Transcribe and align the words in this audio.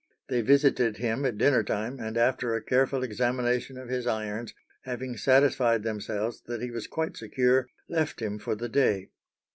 They 0.29 0.41
visited 0.41 0.97
him 0.97 1.27
at 1.27 1.37
dinner 1.37 1.61
time, 1.61 1.99
and 1.99 2.17
after 2.17 2.55
a 2.55 2.61
careful 2.63 3.03
examination 3.03 3.77
of 3.77 3.87
his 3.89 4.07
irons, 4.07 4.51
having 4.81 5.15
satisfied 5.15 5.83
themselves 5.83 6.41
that 6.47 6.63
he 6.63 6.71
was 6.71 6.87
quite 6.87 7.15
secure, 7.15 7.69
left 7.87 8.19
him 8.19 8.39
for 8.39 8.55
the 8.55 8.67
day. 8.69 9.11